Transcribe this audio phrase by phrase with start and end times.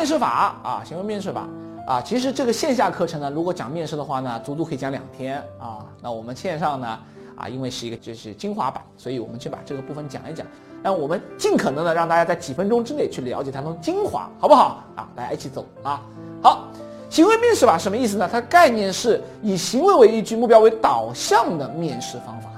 [0.00, 1.46] 面试法啊，行为面试法
[1.86, 5.84] 啊，其实这个线下课程呢，如果讲面试的话呢，足足可以讲两天啊。
[6.00, 6.98] 那我们线上呢，
[7.36, 10.46] 啊，因为是一个就是精华版，所以我们就把这个部分讲一讲。
[10.82, 15.06] 让我们尽可能的让大家在几分钟之内去了解它的精华，好不好啊？
[15.14, 16.00] 大家一起走啊！
[16.42, 16.64] 好，
[17.10, 18.26] 行为面试法什么意思呢？
[18.32, 22.48] 它概念是以行为为依据、目标为导向的面试方法。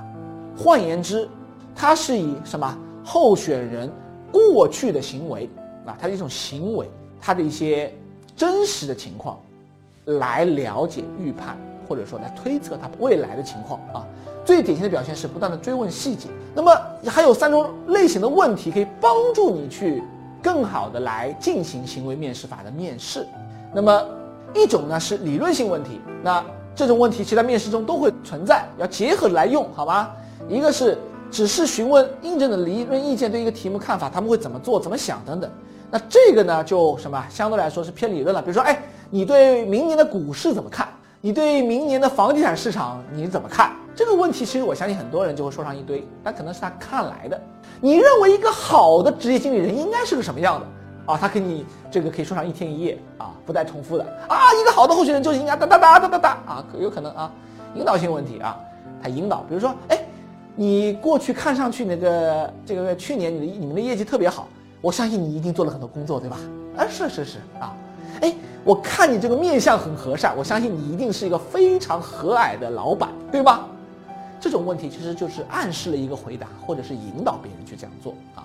[0.56, 1.29] 换言之，
[1.74, 3.90] 它是以什么候选人
[4.30, 5.50] 过去的行为
[5.84, 6.88] 啊，它的一种行为，
[7.23, 7.95] 他的一些
[8.36, 9.39] 真实的情况，
[10.07, 11.57] 来了解、预判
[11.89, 14.04] 或者说来推测他未来的情况啊。
[14.44, 16.29] 最典型的表现是不断的追问细节。
[16.53, 20.03] 那么还有三种类型的问题可以帮助你去
[20.43, 23.25] 更好的来进行行为面试法的面试。
[23.72, 24.04] 那么
[24.52, 26.44] 一种呢是理论性问题，那
[26.75, 30.11] 这种问题其实在面试中都会存在，要结合来用，好吗？
[30.49, 30.99] 一个是
[31.30, 35.48] 只是询问应征的理论意见，对一个题目看法，他们会怎么做、怎么想等等。
[35.92, 38.41] 那这个呢就什么相对来说是偏理论了。
[38.41, 40.88] 比如说，哎，你对明年的股市怎么看？
[41.20, 43.72] 你对明年的房地产市场你怎么看？
[43.94, 47.38] 这个问题其实我相信很多人就会说上一堆，那可能是他看来的。
[47.78, 50.66] 你认为一个好的职业经理人应该是个什么样的
[51.12, 51.18] 啊？
[51.20, 54.50] 他跟你这个可以说上一天一夜啊，不带重复的啊。
[54.58, 57.30] 一个好的候选人就应该哒哒哒哒哒哒啊，有可能啊，
[57.74, 58.58] 引导性问题啊，
[59.02, 59.98] 他引导，比如说，哎，
[60.56, 64.48] 你过去看上去那个这个去年你的你们的业绩特别好，
[64.83, 66.36] 我相信你一定做了很多工作，对吧？
[66.77, 67.72] 啊，是是是啊，
[68.20, 73.64] 哎，我看你这个面相很和善，我相信你一定是一个非常和蔼的老板，对吧？
[74.41, 78.42] 这种问题其实就是暗示了一个回答，或者是引导别人去这样做啊。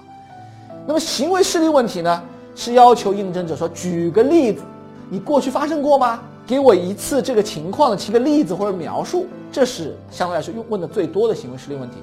[0.85, 2.23] 那么行为事例问题呢，
[2.55, 4.61] 是要求应征者说举个例子，
[5.09, 6.19] 你过去发生过吗？
[6.45, 11.97] 给我一次这个情况的七个例子或者描述，这是相对来说用问的最多的行为事例问题。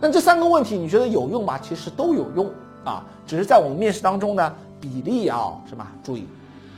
[0.00, 1.56] 那这三个问题你觉得有用吗？
[1.62, 2.50] 其实都有用
[2.86, 6.26] 啊，只是在我们面试当中呢，比例要什么注意。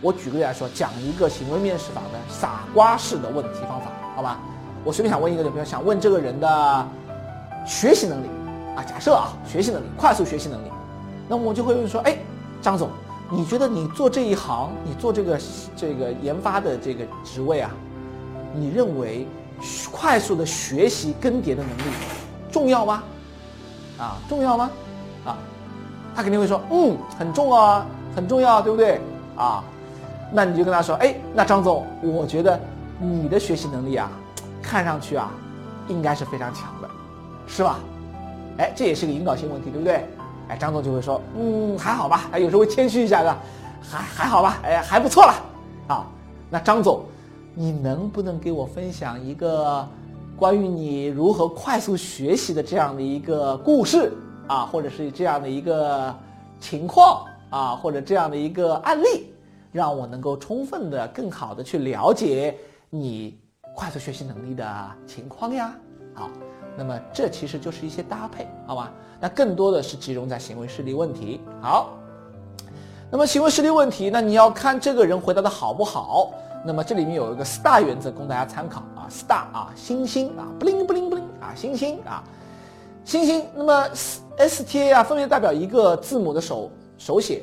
[0.00, 4.40] 我举个例来说，讲一个行为面试法的傻瓜式的问题方法，好吧？
[4.84, 6.88] 我随便想问一个，就比如想问这个人的
[7.66, 8.26] 学习能力
[8.74, 10.70] 啊，假设啊，学习能力，快速学习能力，
[11.28, 12.16] 那么我就会问说，哎，
[12.62, 12.88] 张总，
[13.28, 15.38] 你觉得你做这一行，你做这个
[15.76, 17.70] 这个研发的这个职位啊，
[18.54, 19.26] 你认为
[19.92, 21.82] 快速的学习更迭的能力
[22.50, 23.02] 重要吗？
[23.98, 24.70] 啊，重要吗？
[25.26, 25.36] 啊，
[26.18, 29.00] 他肯定会说，嗯，很重啊，很重要，对不对？
[29.36, 29.62] 啊，
[30.32, 32.58] 那你就跟他说，哎，那张总，我觉得
[32.98, 34.10] 你的学习能力啊。
[34.60, 35.30] 看上去啊，
[35.86, 36.88] 应该是非常强的，
[37.46, 37.78] 是吧？
[38.56, 40.04] 哎，这也是个引导性问题，对不对？
[40.48, 42.24] 哎，张总就会说，嗯，还好吧。
[42.32, 43.36] 哎，有时候会谦虚一下的，
[43.80, 44.58] 还还好吧。
[44.64, 45.34] 哎，还不错了。
[45.86, 46.04] 啊，
[46.50, 47.04] 那张总，
[47.54, 49.88] 你能不能给我分享一个
[50.36, 54.12] 关于你如何快速学习的这样的一个故事
[54.48, 56.14] 啊，或者是这样的一个
[56.58, 59.32] 情况啊，或者这样的一个案例，
[59.70, 62.56] 让我能够充分的、更好的去了解
[62.90, 63.38] 你。
[63.74, 64.66] 快速学习能力的
[65.06, 65.72] 情况呀，
[66.12, 66.28] 好，
[66.76, 68.92] 那么这其实就是一些搭配，好吧？
[69.20, 71.40] 那更多的是集中在行为事例问题。
[71.60, 71.90] 好，
[73.08, 76.32] 那么行为事例问题，那你要看这个人回答的好不好。
[76.64, 82.24] 那么这里面有一个 STAR 原则供大家参考啊，STAR 啊，星星啊，不灵不灵不灵啊，星星啊，
[83.04, 83.46] 星星。
[83.54, 83.88] 那么
[84.38, 87.42] S T A 啊，分别代表一个字母的手手写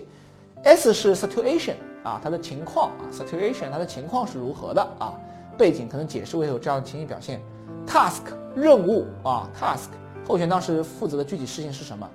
[0.63, 1.73] ，S 是 situation
[2.03, 5.13] 啊，它的情况啊，situation 它的情况是如何的啊？
[5.57, 7.41] 背景可能解释为有这样的情形表现
[7.85, 8.21] ，task
[8.55, 9.89] 任务啊，task
[10.27, 12.09] 候选当时负责的具体事情是什么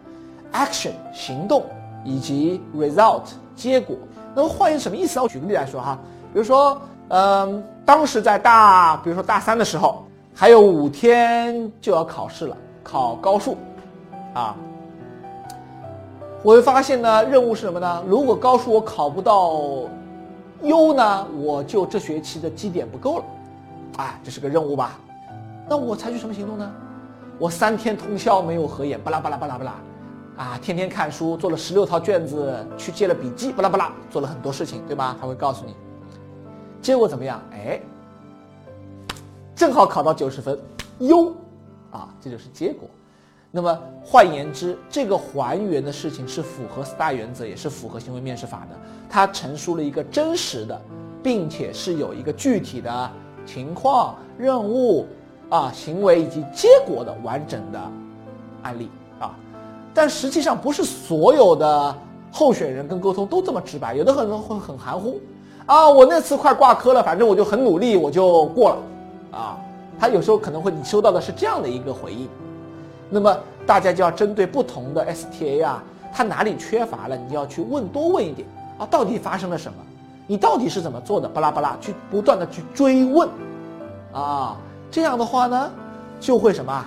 [0.53, 1.65] ，action 行动
[2.05, 3.23] 以及 result
[3.55, 3.97] 结果。
[4.35, 5.23] 那么换言什么意思呢？
[5.23, 5.99] 我举个例来说哈，
[6.33, 10.05] 比如说，嗯，当时在大，比如说大三的时候，
[10.35, 13.57] 还有五天就要考试了，考高数，
[14.35, 14.57] 啊，
[16.43, 18.05] 我会发现呢，任务是什么呢？
[18.07, 19.89] 如果高数我考不到。
[20.63, 23.25] 优呢，我就这学期的绩点不够了，
[23.97, 25.01] 啊，这是个任务吧？
[25.67, 26.71] 那我采取什么行动呢？
[27.39, 29.75] 我三天通宵没有合眼，巴拉巴拉巴拉巴拉，
[30.37, 35.17] 啊，天天看书，做了十六套卷子，去借了笔记，巴拉巴拉，做了很多事情，对吧？
[35.19, 35.75] 他会告诉你，
[36.83, 37.41] 结果怎么样？
[37.53, 37.81] 哎，
[39.57, 40.59] 正好考到九十分，
[40.99, 41.35] 优，
[41.91, 42.87] 啊，这就是结果。
[43.53, 48.79] 那么换言之，这个还原的事情是符合 STAR 原则，也是符合行为面试法的。
[49.09, 50.81] 它陈述了一个真实的，
[51.21, 53.11] 并且是有一个具体的
[53.45, 55.05] 情况、任务
[55.49, 57.81] 啊、行为以及结果的完整的
[58.63, 58.89] 案例
[59.19, 59.35] 啊。
[59.93, 61.97] 但实际上不是所有的
[62.31, 65.21] 候选人跟沟通都这么直白，有的很多会很含糊
[65.67, 65.91] 啊。
[65.91, 68.77] 我那次快挂科了，反正我就很努力，我就过了
[69.33, 69.59] 啊。
[69.99, 72.29] 他有时候可能会你收到的是这样的一个回应。
[73.11, 73.37] 那么
[73.67, 78.49] 大家就要针对不同的 STA 啊，它哪里缺乏了，你要去问多问一点
[78.79, 79.79] 啊，到底发生了什么
[80.27, 81.29] 你到底是怎么做的？
[81.29, 83.29] 巴拉巴拉，去不断的去追问，
[84.13, 84.57] 啊，
[84.89, 85.71] 这样的话呢，
[86.21, 86.87] 就会什么，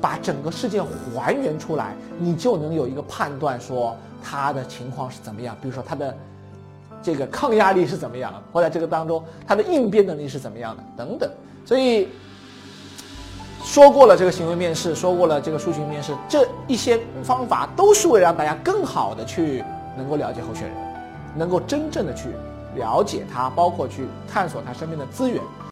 [0.00, 0.80] 把整个事件
[1.12, 5.56] 还原出来，你就能有一个判断，说他的情况是怎么样。
[5.60, 6.16] 比如说他的
[7.02, 11.28] 这个抗压力是怎么样，或者这个当中他的应变能力是怎么样的，等等。
[11.66, 12.08] 所以
[13.70, 19.62] 说过了这个行为面试，说过了这个数据面试，这一些方法都是为了让大家更好的去
[19.96, 20.76] 能够了解候选人，
[21.36, 22.30] 能够真正的去。
[22.74, 25.40] 了解他，包括去探索他身边的资源。